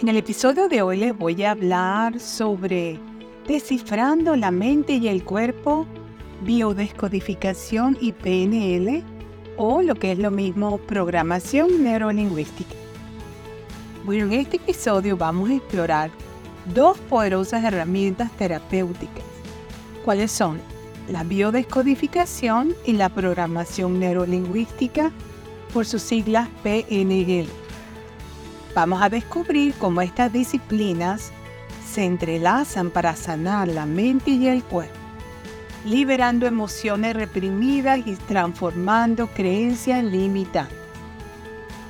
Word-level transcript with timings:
En 0.00 0.08
el 0.08 0.16
episodio 0.16 0.68
de 0.68 0.82
hoy 0.82 0.96
les 0.96 1.16
voy 1.16 1.44
a 1.44 1.52
hablar 1.52 2.18
sobre 2.18 2.98
descifrando 3.46 4.34
la 4.34 4.50
mente 4.50 4.94
y 4.94 5.06
el 5.06 5.22
cuerpo, 5.24 5.86
biodescodificación 6.42 7.96
y 8.00 8.12
PNL, 8.12 9.04
o 9.56 9.82
lo 9.82 9.94
que 9.94 10.10
es 10.10 10.18
lo 10.18 10.32
mismo, 10.32 10.78
programación 10.78 11.84
neurolingüística. 11.84 12.74
Bueno, 14.04 14.24
en 14.26 14.32
este 14.32 14.56
episodio 14.56 15.16
vamos 15.16 15.48
a 15.50 15.54
explorar 15.54 16.10
dos 16.74 16.98
poderosas 16.98 17.62
herramientas 17.62 18.32
terapéuticas. 18.32 19.24
¿Cuáles 20.04 20.32
son? 20.32 20.60
La 21.08 21.22
biodescodificación 21.22 22.74
y 22.84 22.94
la 22.94 23.10
programación 23.10 24.00
neurolingüística, 24.00 25.12
por 25.72 25.86
sus 25.86 26.02
siglas 26.02 26.48
PNL. 26.64 27.63
Vamos 28.74 29.00
a 29.00 29.08
descubrir 29.08 29.72
cómo 29.74 30.00
estas 30.00 30.32
disciplinas 30.32 31.30
se 31.88 32.04
entrelazan 32.04 32.90
para 32.90 33.14
sanar 33.14 33.68
la 33.68 33.86
mente 33.86 34.32
y 34.32 34.48
el 34.48 34.64
cuerpo, 34.64 34.96
liberando 35.84 36.46
emociones 36.46 37.14
reprimidas 37.14 38.00
y 38.04 38.16
transformando 38.16 39.28
creencias 39.28 40.02
limitantes. 40.02 40.76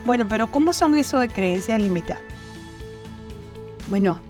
Bueno, 0.05 0.27
pero 0.29 0.49
¿cómo 0.49 0.75
son 0.75 0.95
eso 0.95 1.21
de 1.21 1.31
creencias 1.31 1.81
limitantes? 1.81 2.27
Bueno, 3.89 4.21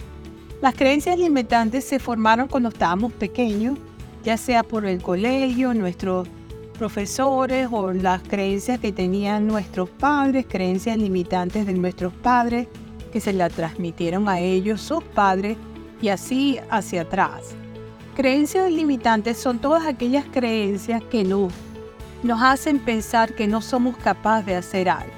las 0.63 0.75
creencias 0.75 1.19
limitantes 1.19 1.85
se 1.85 1.99
formaron 1.99 2.47
cuando 2.47 2.69
estábamos 2.69 3.13
pequeños, 3.13 3.77
ya 4.23 4.37
sea 4.37 4.63
por 4.63 4.87
el 4.87 5.02
colegio, 5.02 5.75
nuestros 5.75 6.29
profesores 6.74 7.69
o 7.70 7.92
las 7.92 8.23
creencias 8.23 8.78
que 8.78 8.92
tenían 8.92 9.46
nuestros 9.46 9.88
padres, 9.88 10.46
creencias 10.48 10.98
limitantes 10.98 11.66
de 11.66 11.74
nuestros 11.74 12.12
padres 12.12 12.69
que 13.12 13.20
se 13.20 13.32
la 13.32 13.48
transmitieron 13.48 14.29
a 14.29 14.40
ellos 14.40 14.80
sus 14.80 15.02
padres 15.02 15.57
y 16.02 16.09
así 16.09 16.59
hacia 16.68 17.02
atrás. 17.02 17.54
Creencias 18.16 18.71
limitantes 18.71 19.38
son 19.38 19.59
todas 19.59 19.87
aquellas 19.87 20.24
creencias 20.32 21.02
que 21.04 21.24
nos, 21.24 21.52
hacen 22.40 22.79
pensar 22.79 23.34
que 23.34 23.46
no 23.46 23.60
somos 23.60 23.96
capaces 23.96 24.46
de 24.46 24.56
hacer 24.56 24.88
algo. 24.88 25.12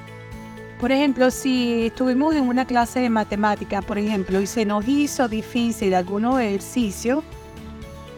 Por 0.80 0.92
ejemplo, 0.92 1.30
si 1.30 1.86
estuvimos 1.86 2.34
en 2.34 2.48
una 2.48 2.66
clase 2.66 3.00
de 3.00 3.08
matemática, 3.08 3.80
por 3.80 3.96
ejemplo, 3.96 4.40
y 4.40 4.46
se 4.46 4.66
nos 4.66 4.86
hizo 4.86 5.26
difícil 5.26 5.94
algún 5.94 6.26
ejercicio, 6.38 7.22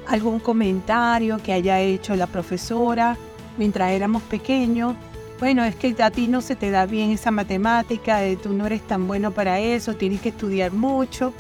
algún 0.09 0.41
comentario 0.41 1.39
que 1.39 1.53
haya 1.53 1.81
hecho 1.81 2.17
la 2.17 2.27
profesora, 2.27 3.17
mientras 3.59 3.93
éramos 3.93 4.23
pequeños, 4.23 4.95
bueno, 5.39 5.65
es 5.65 5.77
que 5.77 5.95
a 6.03 6.11
ti 6.11 6.27
no 6.27 6.41
se 6.41 6.57
te 6.57 6.71
da 6.71 6.87
bien 6.87 7.11
esa 7.11 7.31
matemática, 7.31 8.21
tú 8.43 8.53
no 8.55 8.67
eres 8.67 8.83
tan 8.83 9.07
bueno 9.07 9.31
para 9.31 9.61
eso, 9.61 9.95
tienes 9.95 10.21
que 10.21 10.31
estudiar 10.31 10.73
mucho. 10.73 11.33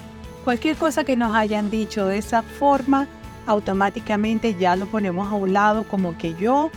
Cualquier 0.45 0.77
cosa 0.77 1.05
que 1.05 1.17
nos 1.17 1.35
hayan 1.35 1.71
dicho 1.71 2.07
de 2.07 2.19
esa 2.19 2.43
forma, 2.43 3.09
automáticamente 3.47 4.55
ya 4.55 4.77
lo 4.77 4.87
ponemos 4.87 5.29
a 5.33 5.35
un 5.35 5.53
lado 5.53 5.85
como 5.85 6.17
que 6.17 6.35
yo 6.35 6.71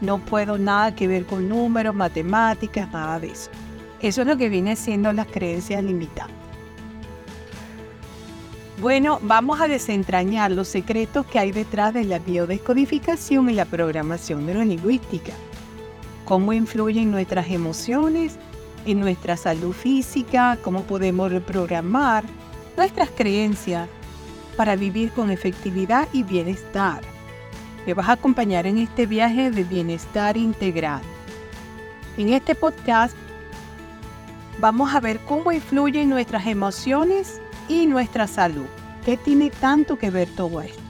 no 0.00 0.18
puedo 0.18 0.56
nada 0.56 0.94
que 0.94 1.08
ver 1.08 1.26
con 1.26 1.48
números, 1.48 1.94
matemáticas, 1.94 2.90
nada 2.92 3.18
de 3.18 3.32
eso. 3.32 3.50
Eso 4.00 4.20
es 4.20 4.28
lo 4.28 4.36
que 4.36 4.48
viene 4.48 4.76
siendo 4.76 5.12
las 5.12 5.26
creencias 5.26 5.82
limitadas. 5.82 6.30
Bueno, 8.80 9.18
vamos 9.22 9.60
a 9.60 9.66
desentrañar 9.66 10.52
los 10.52 10.68
secretos 10.68 11.26
que 11.26 11.40
hay 11.40 11.50
detrás 11.50 11.92
de 11.92 12.04
la 12.04 12.20
biodescodificación 12.20 13.50
y 13.50 13.54
la 13.54 13.64
programación 13.64 14.46
neurolingüística. 14.46 15.32
Cómo 16.24 16.52
influyen 16.52 17.10
nuestras 17.10 17.50
emociones 17.50 18.36
en 18.86 19.00
nuestra 19.00 19.36
salud 19.36 19.72
física, 19.72 20.58
cómo 20.62 20.84
podemos 20.84 21.32
reprogramar 21.32 22.22
nuestras 22.76 23.10
creencias 23.10 23.88
para 24.56 24.76
vivir 24.76 25.10
con 25.10 25.32
efectividad 25.32 26.06
y 26.12 26.22
bienestar. 26.22 27.00
Te 27.84 27.94
vas 27.94 28.08
a 28.08 28.12
acompañar 28.12 28.64
en 28.68 28.78
este 28.78 29.06
viaje 29.06 29.50
de 29.50 29.64
bienestar 29.64 30.36
integral. 30.36 31.02
En 32.16 32.28
este 32.28 32.54
podcast 32.54 33.16
vamos 34.60 34.94
a 34.94 35.00
ver 35.00 35.18
cómo 35.26 35.50
influyen 35.50 36.08
nuestras 36.08 36.46
emociones 36.46 37.40
y 37.68 37.86
nuestra 37.86 38.26
salud. 38.26 38.66
¿Qué 39.04 39.16
tiene 39.16 39.50
tanto 39.50 39.98
que 39.98 40.10
ver 40.10 40.28
todo 40.34 40.60
esto? 40.60 40.82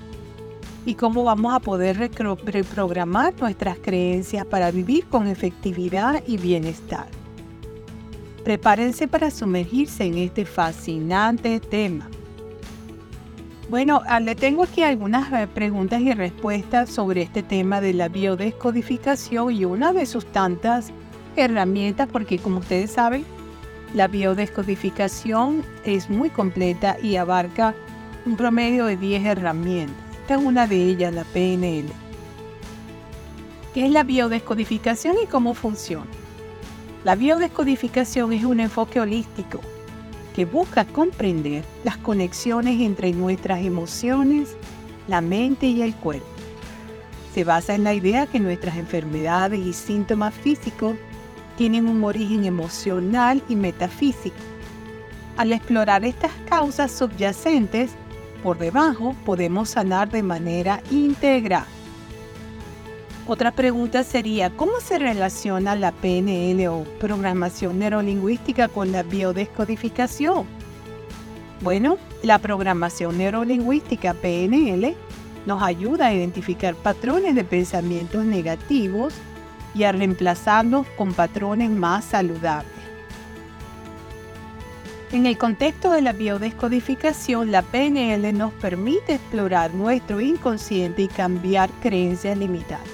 Y 0.87 0.95
cómo 0.95 1.25
vamos 1.25 1.55
a 1.55 1.61
poder 1.61 1.99
reprogramar 1.99 3.35
nuestras 3.41 3.79
creencias 3.79 4.47
para 4.47 4.71
vivir 4.71 5.07
con 5.07 5.27
efectividad 5.27 6.23
y 6.27 6.37
bienestar. 6.37 7.07
Prepárense 8.45 9.07
para 9.09 9.31
sumergirse 9.31 10.05
en 10.05 10.19
este 10.19 10.45
fascinante 10.45 11.61
tema. 11.61 12.09
Bueno, 13.69 14.01
ah, 14.07 14.19
le 14.19 14.35
tengo 14.35 14.63
aquí 14.63 14.83
algunas 14.83 15.31
eh, 15.31 15.47
preguntas 15.47 16.01
y 16.01 16.15
respuestas 16.15 16.89
sobre 16.89 17.21
este 17.21 17.43
tema 17.43 17.83
de 17.83 17.93
la 17.93 18.09
biodescodificación 18.09 19.53
y 19.53 19.67
una 19.67 19.93
de 19.93 20.07
sus 20.07 20.25
tantas 20.25 20.91
herramientas, 21.37 22.09
porque 22.11 22.39
como 22.39 22.61
ustedes 22.61 22.93
saben, 22.93 23.27
la 23.95 24.07
biodescodificación 24.07 25.65
es 25.85 26.11
muy 26.11 26.31
completa 26.31 26.97
y 27.03 27.17
abarca 27.17 27.75
un 28.27 28.37
promedio 28.37 28.85
de 28.87 28.97
10 28.97 29.25
herramientas. 29.25 29.97
Esta 30.23 30.35
es 30.35 30.43
una 30.43 30.67
de 30.67 30.77
ellas, 30.77 31.15
la 31.15 31.25
PNL. 31.25 31.89
¿Qué 33.73 33.87
es 33.87 33.91
la 33.91 34.03
biodescodificación 34.03 35.17
y 35.23 35.27
cómo 35.27 35.55
funciona? 35.55 36.11
La 37.05 37.15
biodescodificación 37.15 38.33
es 38.33 38.45
un 38.45 38.61
enfoque 38.61 39.01
holístico 39.01 39.61
que 40.35 40.45
busca 40.45 40.85
comprender 40.85 41.65
las 41.85 41.97
conexiones 41.97 42.81
entre 42.81 43.13
nuestras 43.13 43.65
emociones, 43.65 44.57
la 45.07 45.21
mente 45.21 45.67
y 45.67 45.83
el 45.83 45.95
cuerpo. 45.95 46.27
Se 47.35 47.45
basa 47.45 47.75
en 47.75 47.85
la 47.85 47.95
idea 47.95 48.27
que 48.27 48.41
nuestras 48.41 48.77
enfermedades 48.77 49.61
y 49.61 49.73
síntomas 49.73 50.35
físicos 50.35 50.97
tienen 51.59 51.89
un 51.89 52.05
origen 52.05 52.45
emocional 52.45 53.43
y 53.49 53.57
metafísico. 53.57 54.37
Al 55.37 55.53
explorar 55.53 56.05
estas 56.05 56.31
causas 56.49 56.93
subyacentes, 56.93 57.91
por 58.45 58.59
debajo 58.59 59.17
podemos 59.27 59.71
sanar 59.71 60.09
de 60.09 60.23
manera 60.23 60.81
integral. 60.93 61.65
Otra 63.27 63.51
pregunta 63.51 64.05
sería, 64.05 64.51
¿cómo 64.51 64.81
se 64.81 65.01
relaciona 65.01 65.75
la 65.75 65.91
PNL 65.91 66.65
o 66.69 66.85
programación 67.01 67.81
neurolingüística 67.81 68.69
con 68.69 68.93
la 68.93 69.03
biodescodificación? 69.03 70.47
Bueno, 71.61 71.99
la 72.23 72.39
programación 72.39 73.19
neurolingüística 73.19 74.15
PNL 74.15 74.95
nos 75.45 75.61
ayuda 75.61 76.07
a 76.07 76.15
identificar 76.15 76.77
patrones 76.77 77.35
de 77.35 77.43
pensamientos 77.43 78.25
negativos 78.25 79.13
y 79.79 79.85
a 79.85 79.93
reemplazarlos 79.93 80.87
con 80.97 81.15
patrones 81.15 81.71
más 81.71 82.05
saludables. 82.05 82.73
En 85.13 85.25
el 85.25 85.39
contexto 85.39 85.93
de 85.93 86.03
la 86.03 86.13
biodescodificación, 86.13 87.51
la 87.51 87.63
PNL 87.63 88.37
nos 88.37 88.53
permite 88.55 89.15
explorar 89.15 89.73
nuestro 89.73 90.21
inconsciente 90.21 91.03
y 91.03 91.09
cambiar 91.09 91.71
creencias 91.81 92.37
limitadas. 92.37 92.89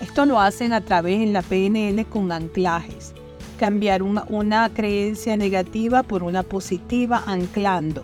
Esto 0.00 0.26
lo 0.26 0.40
hacen 0.40 0.72
a 0.72 0.80
través 0.80 1.20
de 1.20 1.26
la 1.26 1.42
PNL 1.42 2.04
con 2.06 2.32
anclajes. 2.32 3.12
Cambiar 3.58 4.02
una, 4.02 4.24
una 4.28 4.72
creencia 4.72 5.36
negativa 5.36 6.02
por 6.02 6.22
una 6.22 6.42
positiva 6.42 7.22
anclando. 7.26 8.02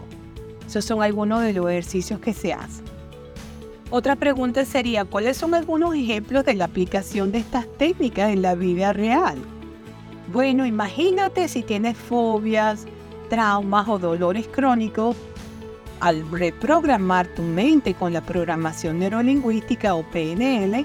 Esos 0.66 0.84
son 0.84 1.02
algunos 1.02 1.42
de 1.42 1.54
los 1.54 1.68
ejercicios 1.70 2.20
que 2.20 2.34
se 2.34 2.52
hacen. 2.52 2.93
Otra 3.90 4.16
pregunta 4.16 4.64
sería, 4.64 5.04
¿cuáles 5.04 5.36
son 5.36 5.54
algunos 5.54 5.94
ejemplos 5.94 6.44
de 6.44 6.54
la 6.54 6.64
aplicación 6.64 7.30
de 7.30 7.38
estas 7.38 7.66
técnicas 7.76 8.32
en 8.32 8.42
la 8.42 8.54
vida 8.54 8.92
real? 8.92 9.38
Bueno, 10.32 10.66
imagínate 10.66 11.48
si 11.48 11.62
tienes 11.62 11.96
fobias, 11.96 12.86
traumas 13.28 13.88
o 13.88 13.98
dolores 13.98 14.48
crónicos, 14.48 15.16
al 16.00 16.28
reprogramar 16.30 17.28
tu 17.28 17.42
mente 17.42 17.94
con 17.94 18.12
la 18.12 18.20
programación 18.20 18.98
neurolingüística 18.98 19.94
o 19.94 20.02
PNL, 20.02 20.84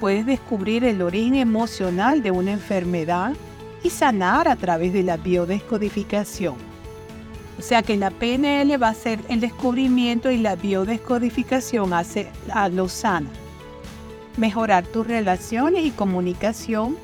puedes 0.00 0.26
descubrir 0.26 0.84
el 0.84 1.00
origen 1.00 1.36
emocional 1.36 2.22
de 2.22 2.32
una 2.32 2.52
enfermedad 2.52 3.34
y 3.82 3.90
sanar 3.90 4.48
a 4.48 4.56
través 4.56 4.92
de 4.92 5.02
la 5.02 5.16
biodescodificación. 5.16 6.71
O 7.62 7.64
sea 7.64 7.84
que 7.84 7.96
la 7.96 8.10
PNL 8.10 8.82
va 8.82 8.88
a 8.88 8.94
ser 8.94 9.20
el 9.28 9.38
descubrimiento 9.38 10.32
y 10.32 10.38
la 10.38 10.56
biodescodificación 10.56 11.92
hace 11.92 12.28
a 12.52 12.68
lo 12.68 12.88
sana. 12.88 13.30
Mejorar 14.36 14.84
tus 14.84 15.06
relaciones 15.06 15.84
y 15.84 15.92
comunicación 15.92 16.96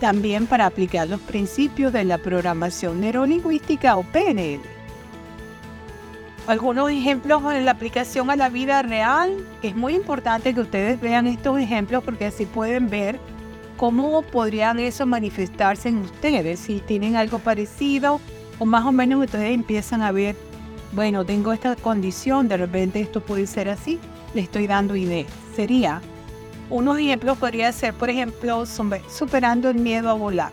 también 0.00 0.46
para 0.46 0.64
aplicar 0.64 1.06
los 1.06 1.20
principios 1.20 1.92
de 1.92 2.04
la 2.04 2.16
programación 2.16 3.02
neurolingüística 3.02 3.94
o 3.98 4.04
PNL. 4.04 4.62
Algunos 6.46 6.90
ejemplos 6.90 7.42
en 7.52 7.66
la 7.66 7.72
aplicación 7.72 8.30
a 8.30 8.36
la 8.36 8.48
vida 8.48 8.80
real. 8.80 9.36
Es 9.62 9.76
muy 9.76 9.94
importante 9.94 10.54
que 10.54 10.62
ustedes 10.62 10.98
vean 10.98 11.26
estos 11.26 11.60
ejemplos 11.60 12.02
porque 12.02 12.24
así 12.24 12.46
pueden 12.46 12.88
ver 12.88 13.20
cómo 13.76 14.22
podrían 14.22 14.78
eso 14.78 15.04
manifestarse 15.04 15.90
en 15.90 15.98
ustedes. 15.98 16.58
Si 16.58 16.80
tienen 16.80 17.16
algo 17.16 17.38
parecido 17.38 18.18
O 18.58 18.64
más 18.64 18.84
o 18.86 18.92
menos 18.92 19.22
ustedes 19.22 19.54
empiezan 19.54 20.02
a 20.02 20.12
ver, 20.12 20.36
bueno, 20.92 21.24
tengo 21.24 21.52
esta 21.52 21.76
condición, 21.76 22.48
de 22.48 22.56
repente 22.56 23.00
esto 23.00 23.20
puede 23.20 23.46
ser 23.46 23.68
así, 23.68 23.98
le 24.34 24.40
estoy 24.40 24.66
dando 24.66 24.96
ideas. 24.96 25.30
Sería, 25.54 26.00
unos 26.70 26.98
ejemplos 26.98 27.36
podría 27.38 27.70
ser, 27.72 27.92
por 27.94 28.08
ejemplo, 28.08 28.64
superando 28.66 29.68
el 29.68 29.76
miedo 29.76 30.08
a 30.08 30.14
volar. 30.14 30.52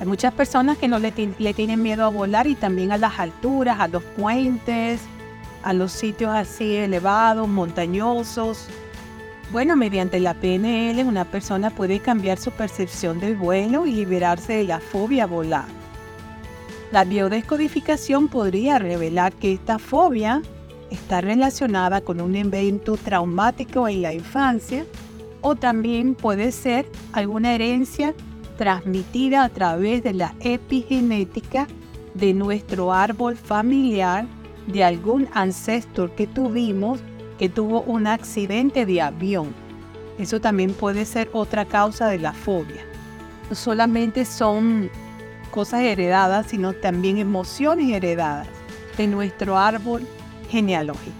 Hay 0.00 0.06
muchas 0.06 0.32
personas 0.32 0.78
que 0.78 0.88
no 0.88 0.98
le, 0.98 1.12
le 1.38 1.54
tienen 1.54 1.82
miedo 1.82 2.04
a 2.04 2.08
volar 2.08 2.46
y 2.46 2.54
también 2.54 2.92
a 2.92 2.98
las 2.98 3.18
alturas, 3.18 3.78
a 3.80 3.88
los 3.88 4.02
puentes, 4.02 5.00
a 5.62 5.72
los 5.72 5.92
sitios 5.92 6.32
así 6.32 6.76
elevados, 6.76 7.48
montañosos. 7.48 8.68
Bueno, 9.52 9.76
mediante 9.76 10.18
la 10.18 10.34
PNL 10.34 11.04
una 11.04 11.24
persona 11.24 11.70
puede 11.70 12.00
cambiar 12.00 12.38
su 12.38 12.50
percepción 12.50 13.20
del 13.20 13.36
vuelo 13.36 13.86
y 13.86 13.92
liberarse 13.92 14.54
de 14.54 14.64
la 14.64 14.80
fobia 14.80 15.24
a 15.24 15.26
volar. 15.26 15.81
La 16.92 17.04
biodescodificación 17.04 18.28
podría 18.28 18.78
revelar 18.78 19.32
que 19.32 19.54
esta 19.54 19.78
fobia 19.78 20.42
está 20.90 21.22
relacionada 21.22 22.02
con 22.02 22.20
un 22.20 22.36
evento 22.36 22.98
traumático 22.98 23.88
en 23.88 24.02
la 24.02 24.12
infancia 24.12 24.84
o 25.40 25.56
también 25.56 26.14
puede 26.14 26.52
ser 26.52 26.86
alguna 27.14 27.54
herencia 27.54 28.14
transmitida 28.58 29.42
a 29.42 29.48
través 29.48 30.02
de 30.02 30.12
la 30.12 30.34
epigenética 30.40 31.66
de 32.12 32.34
nuestro 32.34 32.92
árbol 32.92 33.38
familiar 33.38 34.26
de 34.66 34.84
algún 34.84 35.28
ancestor 35.32 36.10
que 36.10 36.26
tuvimos 36.26 37.00
que 37.38 37.48
tuvo 37.48 37.80
un 37.84 38.06
accidente 38.06 38.84
de 38.84 39.00
avión. 39.00 39.54
Eso 40.18 40.42
también 40.42 40.74
puede 40.74 41.06
ser 41.06 41.30
otra 41.32 41.64
causa 41.64 42.08
de 42.08 42.18
la 42.18 42.34
fobia. 42.34 42.84
Solamente 43.50 44.26
son 44.26 44.90
cosas 45.52 45.82
heredadas, 45.82 46.46
sino 46.48 46.72
también 46.72 47.18
emociones 47.18 47.90
heredadas 47.90 48.48
de 48.96 49.06
nuestro 49.06 49.56
árbol 49.56 50.02
genealógico. 50.50 51.12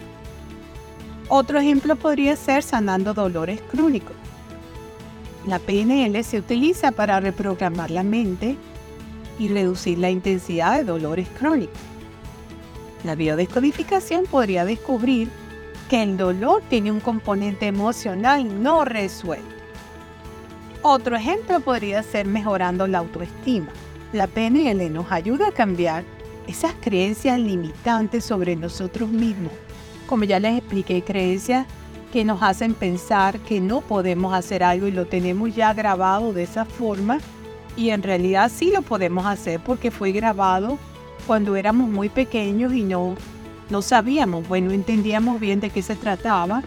Otro 1.29 1.59
ejemplo 1.59 1.95
podría 1.95 2.35
ser 2.35 2.63
sanando 2.63 3.13
dolores 3.13 3.61
crónicos. 3.71 4.15
La 5.47 5.59
PNL 5.59 6.21
se 6.23 6.39
utiliza 6.39 6.91
para 6.91 7.19
reprogramar 7.19 7.91
la 7.91 8.03
mente 8.03 8.57
y 9.39 9.47
reducir 9.47 9.99
la 9.99 10.09
intensidad 10.09 10.77
de 10.77 10.83
dolores 10.83 11.27
crónicos. 11.39 11.79
La 13.03 13.15
biodescodificación 13.15 14.25
podría 14.25 14.65
descubrir 14.65 15.29
que 15.89 16.01
el 16.01 16.17
dolor 16.17 16.63
tiene 16.69 16.91
un 16.91 16.99
componente 16.99 17.67
emocional 17.67 18.63
no 18.63 18.83
resuelto. 18.83 19.53
Otro 20.81 21.15
ejemplo 21.15 21.59
podría 21.59 22.03
ser 22.03 22.25
mejorando 22.25 22.87
la 22.87 22.99
autoestima. 22.99 23.69
La 24.13 24.27
PNL 24.27 24.93
nos 24.93 25.11
ayuda 25.11 25.47
a 25.47 25.51
cambiar 25.51 26.03
esas 26.45 26.75
creencias 26.79 27.39
limitantes 27.39 28.23
sobre 28.23 28.55
nosotros 28.55 29.09
mismos. 29.09 29.51
Como 30.05 30.23
ya 30.23 30.39
les 30.39 30.59
expliqué, 30.59 31.01
creencias 31.01 31.65
que 32.11 32.23
nos 32.23 32.43
hacen 32.43 32.75
pensar 32.75 33.39
que 33.39 33.59
no 33.59 33.81
podemos 33.81 34.31
hacer 34.35 34.63
algo 34.63 34.85
y 34.85 34.91
lo 34.91 35.07
tenemos 35.07 35.55
ya 35.55 35.73
grabado 35.73 36.31
de 36.31 36.43
esa 36.43 36.63
forma 36.63 37.17
y 37.75 37.89
en 37.89 38.03
realidad 38.03 38.51
sí 38.53 38.69
lo 38.71 38.83
podemos 38.83 39.25
hacer 39.25 39.59
porque 39.65 39.89
fue 39.89 40.11
grabado 40.11 40.77
cuando 41.25 41.55
éramos 41.55 41.89
muy 41.89 42.09
pequeños 42.09 42.71
y 42.71 42.83
no, 42.83 43.15
no 43.71 43.81
sabíamos, 43.81 44.47
bueno, 44.47 44.69
entendíamos 44.73 45.39
bien 45.39 45.59
de 45.59 45.71
qué 45.71 45.81
se 45.81 45.95
trataba 45.95 46.61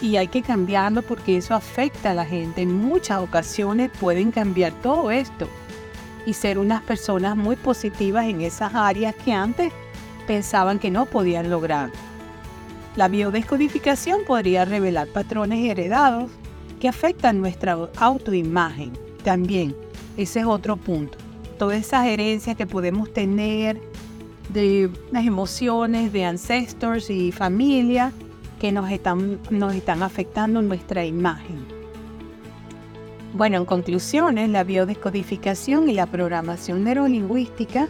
y 0.00 0.16
hay 0.16 0.28
que 0.28 0.40
cambiarlo 0.40 1.02
porque 1.02 1.36
eso 1.36 1.54
afecta 1.54 2.12
a 2.12 2.14
la 2.14 2.24
gente. 2.24 2.62
En 2.62 2.74
muchas 2.74 3.20
ocasiones 3.20 3.90
pueden 4.00 4.30
cambiar 4.30 4.72
todo 4.80 5.10
esto 5.10 5.48
y 6.28 6.34
ser 6.34 6.58
unas 6.58 6.82
personas 6.82 7.38
muy 7.38 7.56
positivas 7.56 8.26
en 8.26 8.42
esas 8.42 8.74
áreas 8.74 9.14
que 9.14 9.32
antes 9.32 9.72
pensaban 10.26 10.78
que 10.78 10.90
no 10.90 11.06
podían 11.06 11.48
lograr. 11.48 11.90
La 12.96 13.08
biodescodificación 13.08 14.20
podría 14.26 14.66
revelar 14.66 15.08
patrones 15.08 15.64
heredados 15.64 16.30
que 16.80 16.88
afectan 16.88 17.40
nuestra 17.40 17.78
autoimagen. 17.96 18.92
También, 19.24 19.74
ese 20.18 20.40
es 20.40 20.46
otro 20.46 20.76
punto. 20.76 21.16
Todas 21.58 21.78
esas 21.78 22.06
herencias 22.06 22.56
que 22.56 22.66
podemos 22.66 23.10
tener 23.10 23.80
de 24.50 24.90
las 25.10 25.24
emociones 25.24 26.12
de 26.12 26.26
ancestors 26.26 27.08
y 27.08 27.32
familia 27.32 28.12
que 28.60 28.70
nos 28.70 28.90
están, 28.90 29.40
nos 29.48 29.74
están 29.74 30.02
afectando 30.02 30.60
nuestra 30.60 31.06
imagen. 31.06 31.77
Bueno, 33.34 33.58
en 33.58 33.66
conclusiones, 33.66 34.48
la 34.48 34.64
biodescodificación 34.64 35.90
y 35.90 35.94
la 35.94 36.06
programación 36.06 36.82
neurolingüística 36.82 37.88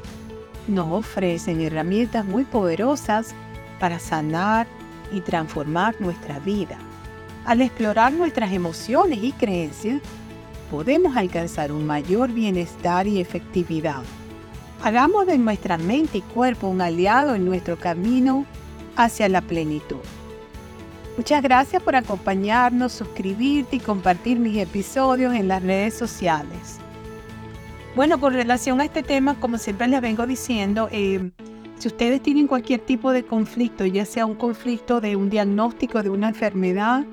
nos 0.66 0.88
ofrecen 0.92 1.60
herramientas 1.60 2.24
muy 2.24 2.44
poderosas 2.44 3.34
para 3.78 4.00
sanar 4.00 4.66
y 5.12 5.20
transformar 5.20 5.94
nuestra 6.00 6.40
vida. 6.40 6.76
Al 7.46 7.62
explorar 7.62 8.12
nuestras 8.12 8.52
emociones 8.52 9.20
y 9.22 9.30
creencias, 9.32 10.02
podemos 10.72 11.16
alcanzar 11.16 11.70
un 11.70 11.86
mayor 11.86 12.32
bienestar 12.32 13.06
y 13.06 13.20
efectividad. 13.20 14.02
Hagamos 14.82 15.26
de 15.26 15.38
nuestra 15.38 15.78
mente 15.78 16.18
y 16.18 16.22
cuerpo 16.22 16.66
un 16.66 16.80
aliado 16.80 17.36
en 17.36 17.44
nuestro 17.44 17.78
camino 17.78 18.44
hacia 18.96 19.28
la 19.28 19.40
plenitud. 19.40 19.98
Muchas 21.18 21.42
gracias 21.42 21.82
por 21.82 21.96
acompañarnos, 21.96 22.92
suscribirte 22.92 23.74
y 23.74 23.80
compartir 23.80 24.38
mis 24.38 24.56
episodios 24.56 25.34
en 25.34 25.48
las 25.48 25.64
redes 25.64 25.94
sociales. 25.94 26.78
Bueno, 27.96 28.20
con 28.20 28.34
relación 28.34 28.80
a 28.80 28.84
este 28.84 29.02
tema, 29.02 29.34
como 29.40 29.58
siempre 29.58 29.88
les 29.88 30.00
vengo 30.00 30.28
diciendo, 30.28 30.88
eh, 30.92 31.32
si 31.76 31.88
ustedes 31.88 32.22
tienen 32.22 32.46
cualquier 32.46 32.82
tipo 32.82 33.10
de 33.10 33.24
conflicto, 33.24 33.84
ya 33.84 34.04
sea 34.04 34.26
un 34.26 34.36
conflicto 34.36 35.00
de 35.00 35.16
un 35.16 35.28
diagnóstico 35.28 36.04
de 36.04 36.10
una 36.10 36.28
enfermedad, 36.28 37.04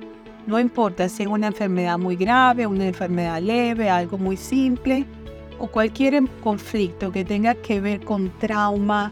no 0.46 0.60
importa 0.60 1.10
si 1.10 1.24
es 1.24 1.28
una 1.28 1.48
enfermedad 1.48 1.98
muy 1.98 2.16
grave, 2.16 2.68
una 2.68 2.86
enfermedad 2.86 3.42
leve, 3.42 3.90
algo 3.90 4.20
muy 4.20 4.38
simple, 4.38 5.04
o 5.58 5.66
cualquier 5.66 6.22
conflicto 6.44 7.12
que 7.12 7.26
tenga 7.26 7.56
que 7.56 7.82
ver 7.82 8.06
con 8.06 8.30
trauma, 8.38 9.12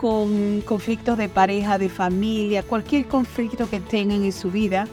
con 0.00 0.62
conflictos 0.62 1.18
de 1.18 1.28
pareja, 1.28 1.76
de 1.76 1.90
familia, 1.90 2.62
cualquier 2.62 3.04
conflicto 3.04 3.68
que 3.68 3.80
tengan 3.80 4.24
en 4.24 4.32
su 4.32 4.50
vida, 4.50 4.88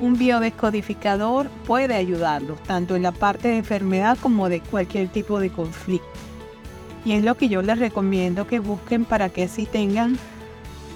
un 0.00 0.16
biodescodificador 0.16 1.48
puede 1.66 1.96
ayudarlos, 1.96 2.62
tanto 2.62 2.94
en 2.94 3.02
la 3.02 3.10
parte 3.10 3.48
de 3.48 3.56
enfermedad 3.56 4.16
como 4.22 4.48
de 4.48 4.60
cualquier 4.60 5.08
tipo 5.08 5.40
de 5.40 5.50
conflicto. 5.50 6.06
Y 7.04 7.14
es 7.14 7.24
lo 7.24 7.34
que 7.36 7.48
yo 7.48 7.62
les 7.62 7.80
recomiendo 7.80 8.46
que 8.46 8.60
busquen 8.60 9.04
para 9.04 9.28
que 9.28 9.42
así 9.42 9.66
tengan, 9.66 10.16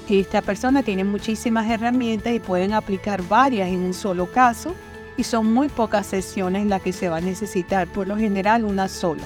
esta 0.08 0.40
persona 0.40 0.84
tiene 0.84 1.02
muchísimas 1.02 1.68
herramientas 1.68 2.32
y 2.34 2.38
pueden 2.38 2.74
aplicar 2.74 3.22
varias 3.24 3.70
en 3.70 3.80
un 3.80 3.92
solo 3.92 4.30
caso 4.30 4.72
y 5.16 5.24
son 5.24 5.52
muy 5.52 5.68
pocas 5.68 6.06
sesiones 6.06 6.64
las 6.68 6.80
que 6.80 6.92
se 6.92 7.08
va 7.08 7.16
a 7.16 7.20
necesitar, 7.20 7.88
por 7.88 8.06
lo 8.06 8.16
general 8.16 8.64
una 8.64 8.86
sola. 8.86 9.24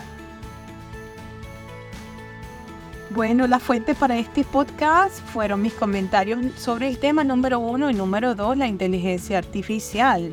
Bueno, 3.15 3.47
la 3.47 3.59
fuente 3.59 3.95
para 3.95 4.17
este 4.17 4.43
podcast 4.43 5.21
fueron 5.21 5.61
mis 5.61 5.75
comentarios 5.75 6.41
sobre 6.57 6.89
el 6.89 6.97
tema 6.97 7.23
número 7.25 7.59
uno 7.59 7.91
y 7.91 7.95
número 7.95 8.35
dos, 8.35 8.57
la 8.57 8.67
inteligencia 8.67 9.37
artificial. 9.37 10.33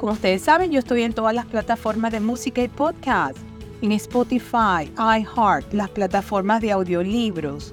Como 0.00 0.14
ustedes 0.14 0.42
saben, 0.42 0.72
yo 0.72 0.80
estoy 0.80 1.02
en 1.02 1.12
todas 1.12 1.32
las 1.32 1.46
plataformas 1.46 2.10
de 2.10 2.18
música 2.18 2.62
y 2.62 2.68
podcast, 2.68 3.38
en 3.80 3.92
Spotify, 3.92 4.90
iHeart, 4.98 5.72
las 5.72 5.90
plataformas 5.90 6.62
de 6.62 6.72
audiolibros, 6.72 7.72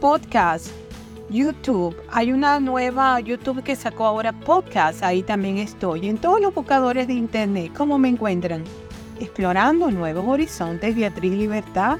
podcast, 0.00 0.66
YouTube. 1.28 1.94
Hay 2.10 2.32
una 2.32 2.58
nueva 2.58 3.20
YouTube 3.20 3.62
que 3.62 3.76
sacó 3.76 4.06
ahora 4.06 4.32
podcast. 4.32 5.04
Ahí 5.04 5.22
también 5.22 5.58
estoy. 5.58 6.08
En 6.08 6.18
todos 6.18 6.40
los 6.40 6.52
buscadores 6.52 7.06
de 7.06 7.14
internet, 7.14 7.70
¿cómo 7.76 7.98
me 7.98 8.08
encuentran? 8.08 8.64
Explorando 9.20 9.90
nuevos 9.90 10.26
horizontes, 10.26 10.96
Beatriz 10.96 11.32
Libertad. 11.32 11.98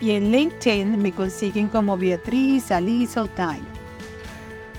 Y 0.00 0.12
en 0.12 0.30
LinkedIn 0.30 1.00
me 1.00 1.12
consiguen 1.12 1.68
como 1.68 1.96
Beatriz 1.98 2.70
Aliso 2.70 3.26
Time. 3.28 3.74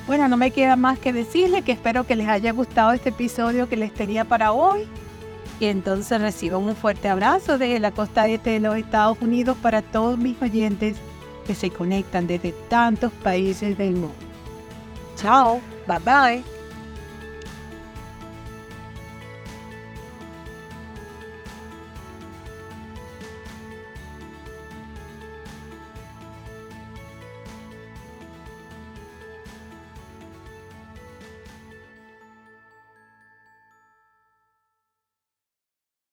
Bueno, 0.08 0.28
no 0.28 0.38
me 0.38 0.52
queda 0.52 0.76
más 0.76 1.00
que 1.00 1.14
decirles 1.14 1.64
que 1.64 1.72
espero 1.72 2.06
que 2.06 2.16
les 2.16 2.28
haya 2.28 2.52
gustado 2.52 2.92
este 2.92 3.10
episodio 3.10 3.68
que 3.68 3.78
les 3.78 3.94
tenía 3.94 4.26
para 4.26 4.52
hoy. 4.52 4.88
Y 5.60 5.66
entonces 5.66 6.20
reciban 6.22 6.64
un 6.64 6.76
fuerte 6.76 7.10
abrazo 7.10 7.58
desde 7.58 7.80
la 7.80 7.92
costa 7.92 8.28
este 8.28 8.52
de 8.52 8.60
los 8.60 8.76
Estados 8.76 9.18
Unidos 9.22 9.58
para 9.62 9.82
todos 9.82 10.18
mis 10.18 10.40
oyentes 10.42 10.98
que 11.48 11.56
se 11.56 11.70
conectan 11.70 12.28
desde 12.28 12.54
tantos 12.70 13.12
países 13.12 13.78
del 13.78 13.94
mundo. 13.94 14.16
Chao, 15.16 15.62
bye 15.88 16.00
bye. 16.00 16.55